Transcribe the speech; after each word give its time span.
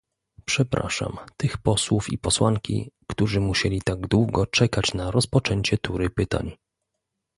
Przepraszam 0.45 1.17
tych 1.37 1.57
posłów 1.57 2.13
i 2.13 2.17
posłanki, 2.17 2.91
którzy 3.07 3.39
musieli 3.39 3.81
tak 3.85 4.07
długo 4.07 4.45
czekać 4.47 4.93
na 4.93 5.11
rozpoczęcie 5.11 5.77
tury 5.77 6.09
pytań 6.09 6.55